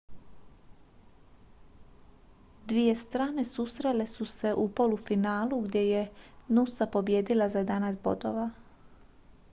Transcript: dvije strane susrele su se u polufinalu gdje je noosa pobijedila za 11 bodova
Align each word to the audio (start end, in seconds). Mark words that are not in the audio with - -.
dvije 2.67 2.95
strane 2.95 3.45
susrele 3.49 4.07
su 4.13 4.25
se 4.25 4.53
u 4.63 4.67
polufinalu 4.81 5.61
gdje 5.61 5.87
je 5.89 6.09
noosa 6.47 6.87
pobijedila 6.97 7.49
za 7.49 7.59
11 7.59 7.97
bodova 8.03 8.49